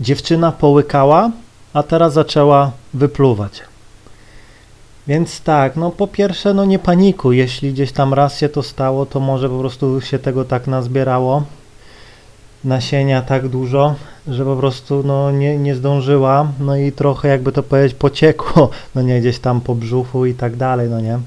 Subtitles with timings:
[0.00, 1.30] dziewczyna połykała,
[1.72, 3.62] a teraz zaczęła wypluwać.
[5.06, 9.06] Więc tak, no po pierwsze, no nie panikuj, jeśli gdzieś tam raz się to stało,
[9.06, 11.42] to może po prostu się tego tak nazbierało,
[12.64, 13.94] nasienia tak dużo,
[14.28, 19.02] że po prostu no nie, nie zdążyła, no i trochę jakby to powiedzieć pociekło, no
[19.02, 21.18] nie, gdzieś tam po brzuchu i tak dalej, no nie.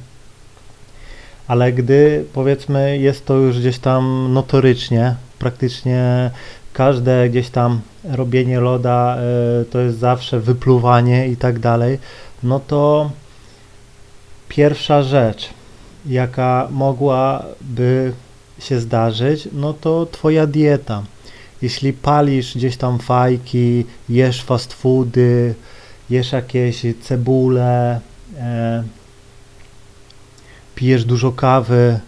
[1.48, 6.32] Ale gdy powiedzmy jest to już gdzieś tam notorycznie, praktycznie
[6.78, 9.18] każde gdzieś tam robienie loda
[9.62, 12.00] y, to jest zawsze wypluwanie i tak dalej,
[12.44, 13.12] no to
[14.50, 15.50] pierwsza rzecz,
[16.06, 18.14] jaka mogłaby
[18.60, 21.04] się zdarzyć, no to twoja dieta.
[21.62, 25.56] Jeśli palisz gdzieś tam fajki, jesz fast foody,
[26.10, 28.02] jesz jakieś cebule,
[28.40, 28.84] e,
[30.76, 32.00] pijesz dużo kawy,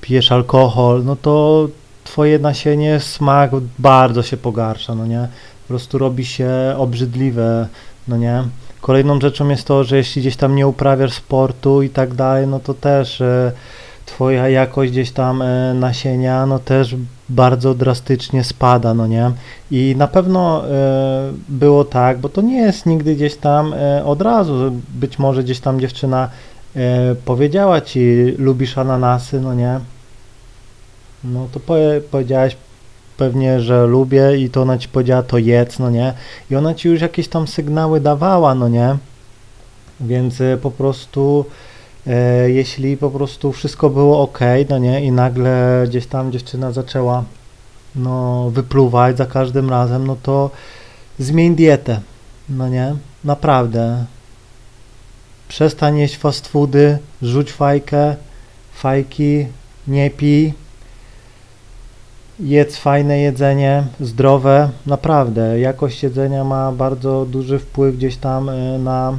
[0.00, 1.68] pijesz alkohol, no to
[2.04, 5.28] twoje nasienie, smak bardzo się pogarsza, no nie?
[5.62, 7.68] Po prostu robi się obrzydliwe,
[8.08, 8.42] no nie?
[8.80, 12.60] Kolejną rzeczą jest to, że jeśli gdzieś tam nie uprawiasz sportu i tak dalej, no
[12.60, 13.52] to też e,
[14.06, 16.96] twoja jakość gdzieś tam e, nasienia, no też
[17.28, 19.30] bardzo drastycznie spada, no nie?
[19.70, 24.22] I na pewno e, było tak, bo to nie jest nigdy gdzieś tam e, od
[24.22, 26.28] razu, być może gdzieś tam dziewczyna
[26.76, 29.80] e, powiedziała ci, lubisz ananasy, no nie?
[31.24, 32.56] No to powie, powiedziałaś
[33.16, 36.14] pewnie, że lubię i to ona ci powiedziała to jedz, no nie?
[36.50, 38.96] I ona ci już jakieś tam sygnały dawała, no nie?
[40.00, 41.44] Więc e, po prostu
[42.06, 44.38] e, jeśli po prostu wszystko było ok,
[44.70, 45.04] no nie?
[45.04, 47.24] I nagle gdzieś tam dziewczyna zaczęła
[47.94, 50.50] no wypluwać za każdym razem, no to
[51.18, 52.00] zmień dietę,
[52.48, 52.94] no nie?
[53.24, 54.04] Naprawdę.
[55.48, 58.16] Przestań jeść fast foody, rzuć fajkę,
[58.72, 59.46] fajki,
[59.88, 60.54] nie pij,
[62.42, 65.60] jedz fajne jedzenie, zdrowe, naprawdę.
[65.60, 69.12] Jakość jedzenia ma bardzo duży wpływ gdzieś tam y, na,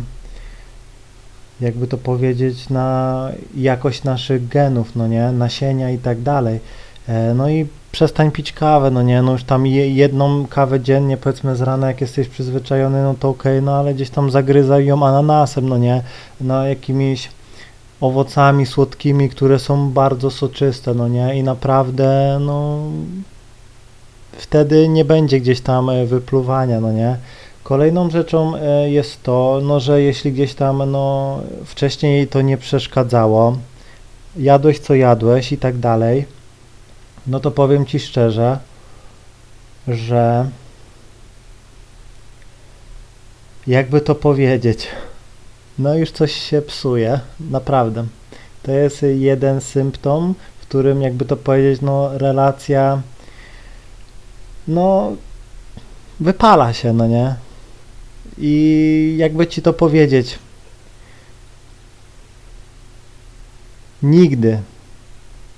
[1.61, 6.59] jakby to powiedzieć, na jakość naszych genów, no nie, nasienia i tak dalej.
[7.07, 11.55] E, no i przestań pić kawę, no nie, no już tam jedną kawę dziennie, powiedzmy
[11.55, 15.05] z rana, jak jesteś przyzwyczajony, no to okej, okay, no ale gdzieś tam zagryzaj ją
[15.05, 16.03] ananasem, no nie,
[16.41, 17.29] no jakimiś
[18.01, 21.35] owocami słodkimi, które są bardzo soczyste, no nie?
[21.35, 22.79] I naprawdę, no
[24.37, 27.17] wtedy nie będzie gdzieś tam e, wypluwania, no nie?
[27.63, 32.57] Kolejną rzeczą e, jest to, no, że jeśli gdzieś tam, no, wcześniej jej to nie
[32.57, 33.57] przeszkadzało,
[34.37, 36.25] jadłeś co jadłeś i tak dalej,
[37.27, 38.59] no to powiem Ci szczerze,
[39.87, 40.49] że
[43.67, 44.87] jakby to powiedzieć,
[45.79, 48.05] no już coś się psuje, naprawdę.
[48.63, 53.01] To jest jeden symptom, w którym jakby to powiedzieć, no relacja
[54.67, 55.11] no
[56.19, 57.35] wypala się, no nie?
[58.37, 60.39] I jakby ci to powiedzieć,
[64.03, 64.59] nigdy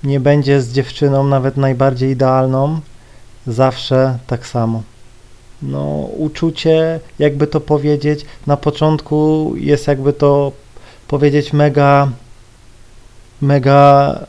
[0.03, 2.79] nie będzie z dziewczyną nawet najbardziej idealną,
[3.47, 4.83] zawsze tak samo
[5.61, 10.51] no, uczucie, jakby to powiedzieć, na początku jest jakby to
[11.07, 12.09] powiedzieć mega,
[13.41, 14.19] mega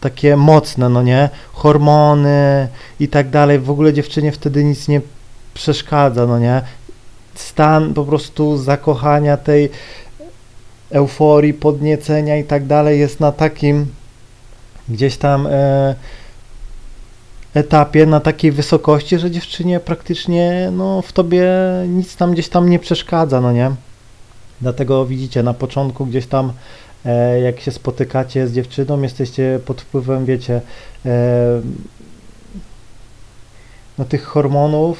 [0.00, 1.28] takie mocne, no nie?
[1.52, 2.68] Hormony
[3.00, 3.58] i tak dalej.
[3.58, 5.00] W ogóle dziewczynie wtedy nic nie
[5.54, 6.62] przeszkadza, no nie?
[7.34, 9.70] Stan po prostu zakochania, tej
[10.90, 13.86] euforii, podniecenia i tak dalej jest na takim
[14.88, 15.94] gdzieś tam e,
[17.58, 21.46] etapie, na takiej wysokości, że dziewczynie praktycznie no, w tobie
[21.88, 23.70] nic tam gdzieś tam nie przeszkadza, no nie?
[24.60, 26.52] Dlatego widzicie, na początku gdzieś tam
[27.04, 30.60] e, jak się spotykacie z dziewczyną, jesteście pod wpływem, wiecie,
[31.06, 31.60] e,
[33.98, 34.98] no, tych hormonów,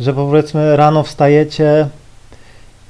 [0.00, 1.88] że powiedzmy rano wstajecie,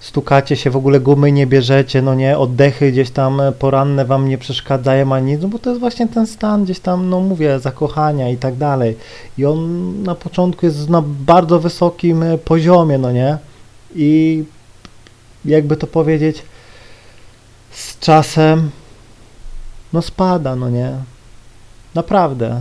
[0.04, 4.38] stukacie się, w ogóle gumy nie bierzecie, no nie, oddechy gdzieś tam poranne wam nie
[4.38, 8.30] przeszkadzają ani nic, no bo to jest właśnie ten stan gdzieś tam, no mówię, zakochania
[8.30, 8.96] i tak dalej.
[9.38, 13.38] I on na początku jest na bardzo wysokim e, poziomie, no nie?
[13.94, 14.44] I
[15.44, 16.42] jakby to powiedzieć,
[17.70, 18.70] z czasem
[19.92, 20.92] no spada, no nie?
[21.94, 22.60] Naprawdę.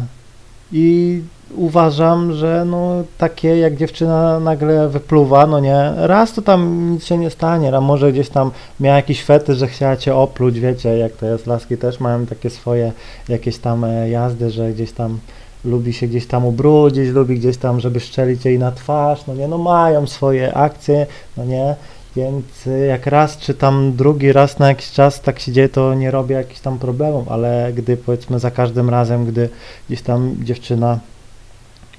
[0.72, 1.22] I
[1.56, 7.18] uważam, że no takie jak dziewczyna nagle wypluwa, no nie, raz to tam nic się
[7.18, 11.12] nie stanie, a może gdzieś tam miała jakiś fetysz, że chciała cię opluć, wiecie, jak
[11.12, 12.92] to jest, laski też mają takie swoje
[13.30, 15.20] jakieś tam e, jazdy, że gdzieś tam
[15.66, 19.48] lubi się gdzieś tam ubrudzić, lubi gdzieś tam, żeby szczelić jej na twarz, no nie,
[19.48, 21.06] no mają swoje akcje,
[21.38, 21.76] no nie,
[22.16, 25.94] więc e, jak raz czy tam drugi raz na jakiś czas tak się dzieje, to
[25.94, 29.50] nie robię jakichś tam problemów, ale gdy powiedzmy za każdym razem, gdy
[29.88, 31.00] gdzieś tam dziewczyna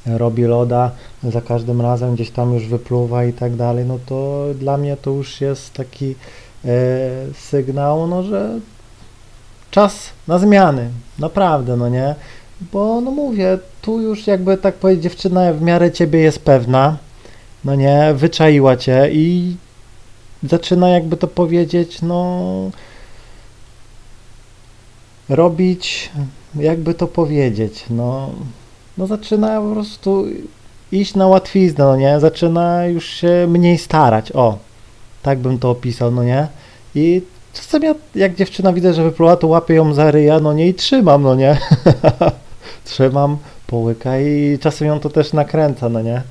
[0.06, 0.90] robi loda,
[1.22, 5.10] za każdym razem gdzieś tam już wypluwa i tak dalej, no to dla mnie to
[5.10, 6.14] już jest taki
[6.64, 6.68] e,
[7.34, 8.60] sygnał, no że
[9.70, 12.14] czas na zmiany, naprawdę, no nie,
[12.72, 16.96] bo no mówię, tu już jakby tak powiedzieć, dziewczyna w miarę ciebie jest pewna,
[17.64, 19.56] no nie, wyczaiła cię i
[20.42, 22.70] zaczyna jakby to powiedzieć, no
[25.28, 26.10] robić,
[26.54, 28.30] jakby to powiedzieć, no,
[28.98, 30.26] no zaczyna po prostu
[30.92, 34.58] iść na łatwiznę, no nie, zaczyna już się mniej starać, o,
[35.22, 36.48] tak bym to opisał, no nie,
[36.94, 40.68] i czasem ja, jak dziewczyna widzę, że wypluła, to łapię ją za ryja, no nie,
[40.68, 41.58] i trzymam, no nie,
[42.84, 43.36] trzymam,
[43.66, 46.22] połyka i czasem ją to też nakręca, no nie,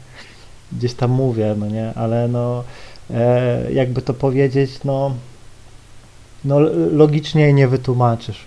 [0.71, 2.63] gdzieś tam mówię, no nie, ale no,
[3.13, 5.11] e, jakby to powiedzieć, no,
[6.45, 6.59] no
[6.91, 8.39] logicznie nie wytłumaczysz.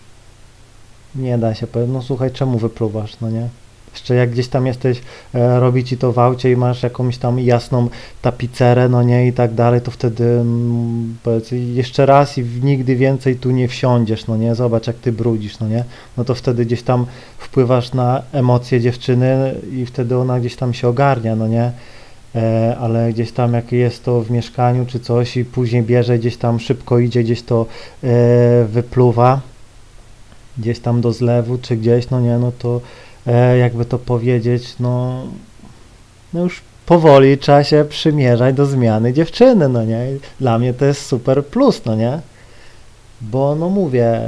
[1.15, 3.49] Nie da się powiedzieć, no słuchaj, czemu wypluwasz, no nie?
[3.97, 5.01] Jeszcze jak gdzieś tam jesteś,
[5.35, 7.89] e, robi ci to w aucie i masz jakąś tam jasną
[8.23, 13.37] tapicerę, no nie, i tak dalej, to wtedy mm, powiedz jeszcze raz i nigdy więcej
[13.37, 15.85] tu nie wsiądziesz, no nie, zobacz jak ty brudzisz, no nie,
[16.17, 17.07] no to wtedy gdzieś tam
[17.39, 21.73] wpływasz na emocje dziewczyny i wtedy ona gdzieś tam się ogarnia, no nie,
[22.35, 26.37] e, ale gdzieś tam jak jest to w mieszkaniu czy coś i później bierze gdzieś
[26.37, 27.67] tam szybko idzie, gdzieś to
[28.05, 29.41] e, wypluwa,
[30.59, 32.81] gdzieś tam do zlewu, czy gdzieś, no nie, no to
[33.61, 35.23] jakby to powiedzieć, no,
[36.33, 40.07] no już powoli trzeba się przymierzać do zmiany dziewczyny, no nie,
[40.41, 42.21] dla mnie to jest super plus, no nie,
[43.21, 44.21] bo no mówię,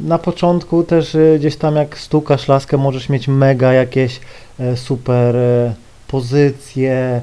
[0.00, 4.20] na początku też e, gdzieś tam jak stukasz laskę możesz mieć mega jakieś
[4.60, 5.74] e, super e,
[6.08, 7.20] pozycje,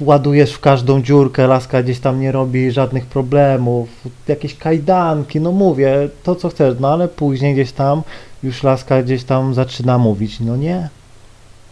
[0.00, 3.88] ładujesz w każdą dziurkę, laska gdzieś tam nie robi żadnych problemów,
[4.28, 8.02] jakieś kajdanki, no mówię, to co chcesz, no ale później gdzieś tam
[8.42, 10.88] już laska gdzieś tam zaczyna mówić, no nie,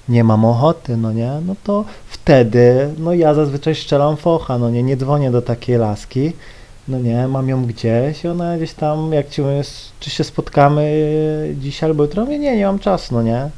[0.09, 4.83] nie mam ochoty, no nie, no to wtedy, no ja zazwyczaj strzelam focha, no nie,
[4.83, 6.33] nie dzwonię do takiej laski,
[6.89, 9.63] no nie, mam ją gdzieś ona gdzieś tam, jak ci mówię,
[10.01, 11.09] czy się spotkamy
[11.61, 13.51] dzisiaj albo jutro, mówię, nie, nie mam czasu, no nie,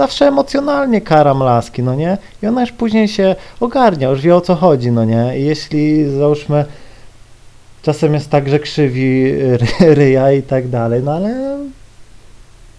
[0.00, 2.18] zawsze emocjonalnie karam laski, no nie?
[2.42, 5.38] I ona już później się ogarnia, już wie o co chodzi, no nie?
[5.38, 6.64] I jeśli załóżmy
[7.82, 9.32] czasem jest tak, że krzywi
[10.00, 11.58] ryja i tak dalej, no ale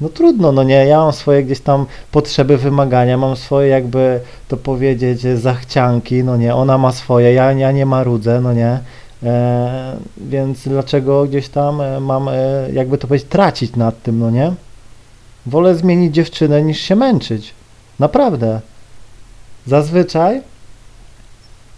[0.02, 4.58] no trudno, no nie, ja mam swoje gdzieś tam potrzeby, wymagania, mam swoje jakby to
[4.58, 8.80] powiedzieć zachcianki, no nie, ona ma swoje, ja, ja nie marudzę, no nie,
[9.24, 12.34] e, więc dlaczego gdzieś tam e, mam e,
[12.74, 14.54] jakby to powiedzieć tracić nad tym, no nie?
[15.46, 17.54] Wolę zmienić dziewczynę niż się męczyć.
[18.00, 18.62] Naprawdę.
[19.68, 20.42] Zazwyczaj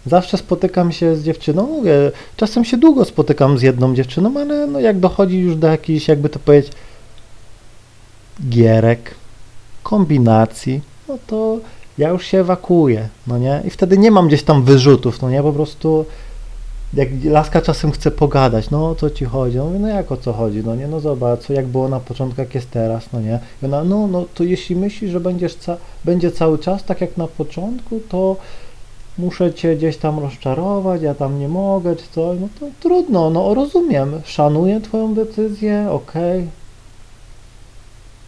[0.06, 4.80] zawsze spotykam się z dziewczyną, mówię, czasem się długo spotykam z jedną dziewczyną, ale no
[4.80, 6.72] jak dochodzi już do jakichś, jakby to powiedzieć,
[8.48, 9.14] gierek,
[9.82, 11.58] kombinacji, no to
[11.98, 13.62] ja już się ewakuuję, no nie?
[13.64, 15.42] I wtedy nie mam gdzieś tam wyrzutów, no nie?
[15.42, 16.06] Po prostu
[16.96, 19.56] jak laska czasem chce pogadać, no o co ci chodzi?
[19.56, 20.62] No, mówię, no jak o co chodzi?
[20.64, 23.38] No nie, no zobacz, jak było na początku, jak jest teraz, no nie?
[23.62, 27.16] I ona, no, no to jeśli myślisz, że będziesz ca będzie cały czas tak jak
[27.16, 28.36] na początku, to
[29.18, 33.54] muszę cię gdzieś tam rozczarować, ja tam nie mogę, czy coś, no to trudno, no
[33.54, 36.50] rozumiem, szanuję twoją decyzję, okej, okay.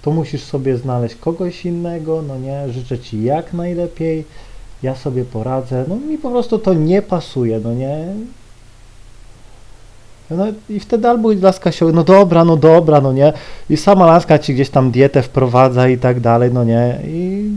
[0.02, 4.24] to musisz sobie znaleźć kogoś innego, no nie, życzę ci jak najlepiej,
[4.82, 8.14] ja sobie poradzę, no mi po prostu to nie pasuje, no nie,
[10.30, 13.32] no i wtedy albo laska się, no dobra, no dobra, no nie.
[13.70, 16.98] I sama laska ci gdzieś tam dietę wprowadza i tak dalej, no nie.
[17.04, 17.50] I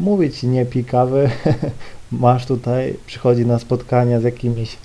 [0.00, 1.30] mówię ci, nie pij kawy,
[2.12, 4.76] masz tutaj, przychodzi na spotkania z jakimiś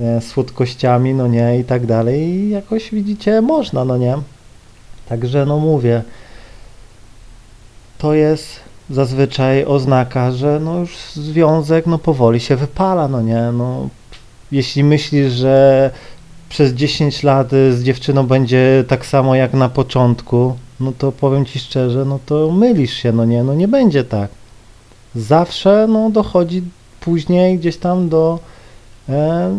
[0.00, 2.20] e, słodkościami, no nie, i tak dalej.
[2.20, 4.16] I jakoś widzicie, można, no nie.
[5.08, 6.02] Także no mówię,
[7.98, 8.46] to jest
[8.90, 13.88] zazwyczaj oznaka, że no już związek no powoli się wypala, no nie, no
[14.52, 15.90] jeśli myślisz, że
[16.48, 21.58] przez 10 lat z dziewczyną będzie tak samo jak na początku, no to powiem ci
[21.58, 24.30] szczerze, no to mylisz się, no nie, no nie będzie tak.
[25.14, 26.62] Zawsze no dochodzi
[27.00, 28.38] później gdzieś tam do
[29.08, 29.50] e,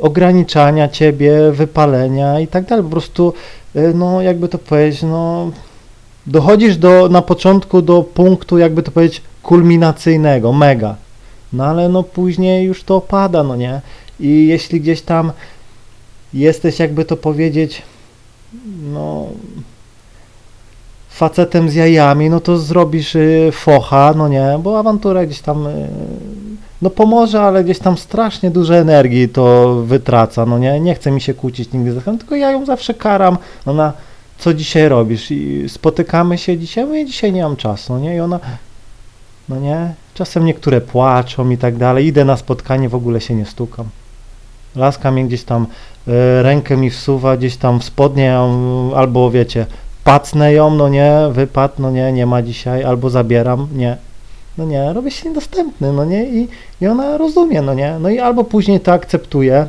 [0.00, 2.84] ograniczania ciebie, wypalenia i tak dalej.
[2.84, 3.32] Po prostu,
[3.74, 5.50] e, no jakby to powiedzieć, no
[6.26, 10.96] dochodzisz do, na początku do punktu, jakby to powiedzieć, kulminacyjnego, mega.
[11.52, 13.80] No ale no później już to opada, no nie?
[14.20, 15.32] I jeśli gdzieś tam
[16.38, 17.82] jesteś, jakby to powiedzieć,
[18.92, 19.26] no
[21.08, 25.88] facetem z jajami, no to zrobisz y, focha, no nie, bo awantura gdzieś tam y,
[26.82, 31.20] no pomoże, ale gdzieś tam strasznie dużo energii to wytraca, no nie, nie chce mi
[31.20, 33.92] się kłócić nigdy z tylko ja ją zawsze karam, ona
[34.38, 38.20] co dzisiaj robisz i spotykamy się dzisiaj, mówię, dzisiaj nie mam czasu, no nie, i
[38.20, 38.40] ona
[39.48, 39.94] No nie?
[40.14, 42.06] Czasem niektóre płaczą i tak dalej.
[42.06, 43.88] Idę na spotkanie, w ogóle się nie stukam.
[44.76, 45.66] Laska mnie gdzieś tam
[46.42, 48.38] rękę mi wsuwa, gdzieś tam w spodnie,
[48.96, 49.66] albo wiecie,
[50.04, 53.96] pacnę ją, no nie, wypad, no nie, nie ma dzisiaj, albo zabieram, nie.
[54.58, 56.48] No nie, robię się niedostępny, no nie, i,
[56.80, 57.98] i ona rozumie, no nie.
[58.00, 59.66] No i albo później to akceptuje,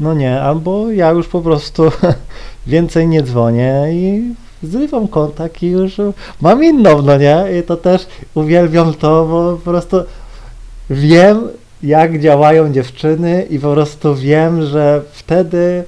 [0.00, 1.82] no nie, albo ja już po prostu
[2.66, 6.00] więcej nie dzwonię i zrywam kontakt i już
[6.40, 7.44] mam inną, no nie?
[7.58, 9.96] I to też uwielbiam to, bo po prostu
[10.90, 11.48] wiem,
[11.82, 15.84] jak działają dziewczyny i po prostu wiem, że wtedy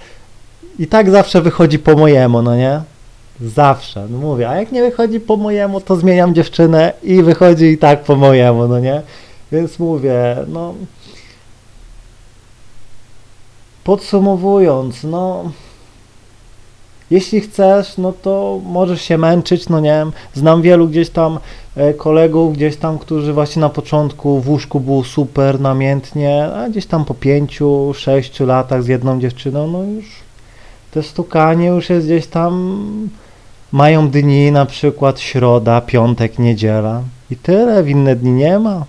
[0.78, 2.80] i tak zawsze wychodzi po mojemu, no nie?
[3.40, 7.78] Zawsze, no mówię, a jak nie wychodzi po mojemu, to zmieniam dziewczynę i wychodzi i
[7.78, 9.02] tak po mojemu, no nie?
[9.52, 10.74] Więc mówię, no
[13.84, 15.50] podsumowując, no
[17.10, 21.38] jeśli chcesz, no to możesz się męczyć, no nie wiem, znam wielu gdzieś tam
[21.96, 27.04] kolegów, gdzieś tam, którzy właśnie na początku w łóżku było super, namiętnie, a gdzieś tam
[27.04, 30.04] po pięciu, sześciu latach z jedną dziewczyną, no już
[30.90, 33.10] te stukanie już jest gdzieś tam,
[33.72, 38.84] mają dni, na przykład środa, piątek, niedziela i tyle, w inne dni nie ma.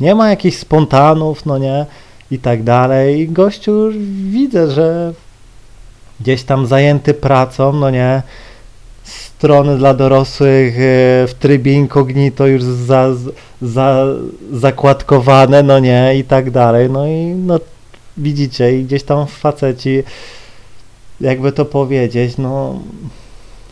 [0.00, 1.86] Nie ma jakichś spontanów, no nie,
[2.30, 3.20] i tak dalej.
[3.20, 3.96] I gościu już
[4.30, 5.12] widzę, że
[6.20, 8.22] gdzieś tam zajęty pracą, no nie,
[9.04, 10.80] strony dla dorosłych e,
[11.26, 13.08] w trybie incognito już za,
[13.62, 14.06] za,
[14.52, 16.90] zakładkowane, no nie, i tak dalej.
[16.90, 17.60] No i no
[18.16, 20.02] widzicie, i gdzieś tam faceci,
[21.20, 22.80] jakby to powiedzieć, no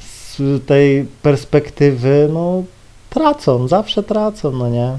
[0.01, 2.63] z tej perspektywy, no
[3.11, 4.93] tracą, zawsze tracą, no nie.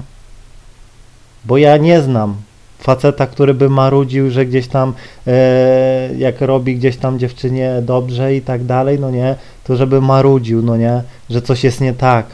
[1.44, 2.36] Bo ja nie znam
[2.80, 4.94] faceta, który by marudził, że gdzieś tam
[5.26, 10.62] e, jak robi gdzieś tam dziewczynie dobrze i tak dalej, no nie, to żeby marudził,
[10.62, 12.26] no nie, że coś jest nie tak,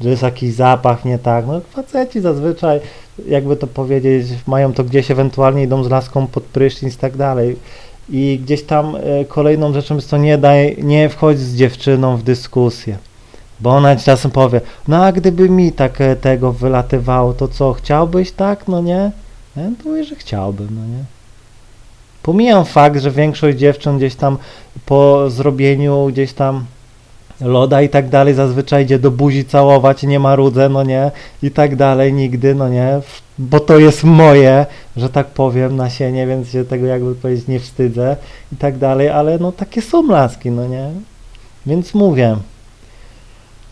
[0.00, 2.80] że jest jakiś zapach nie tak, no faceci zazwyczaj,
[3.28, 7.56] jakby to powiedzieć, mają to gdzieś ewentualnie idą z laską pod prysznic i tak dalej.
[8.10, 12.22] I gdzieś tam e, kolejną rzeczą jest to nie daj, nie wchodź z dziewczyną w
[12.22, 12.98] dyskusję.
[13.60, 18.32] Bo ona czasem powie, no a gdyby mi tak e, tego wylatywało, to co, chciałbyś
[18.32, 19.10] tak, no nie?
[19.56, 21.04] Ja mówię, że chciałbym, no nie?
[22.22, 24.38] Pomijam fakt, że większość dziewcząt gdzieś tam
[24.86, 26.64] po zrobieniu gdzieś tam
[27.40, 31.10] loda i tak dalej zazwyczaj idzie do buzi całować, nie ma rudze, no nie?
[31.42, 33.00] I tak dalej, nigdy, no nie?
[33.38, 38.16] Bo to jest moje, że tak powiem, nasienie, więc się tego jakby powiedzieć nie wstydzę
[38.52, 40.90] i tak dalej, ale no takie są laski, no nie?
[41.66, 42.36] Więc mówię,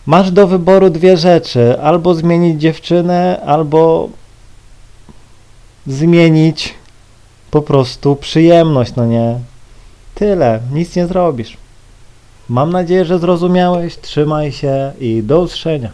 [0.07, 4.09] Masz do wyboru dwie rzeczy: albo zmienić dziewczynę, albo
[5.87, 6.75] zmienić
[7.51, 9.39] po prostu przyjemność, no nie?
[10.15, 11.57] Tyle, nic nie zrobisz.
[12.49, 13.99] Mam nadzieję, że zrozumiałeś.
[13.99, 15.91] Trzymaj się i do usłyszenia.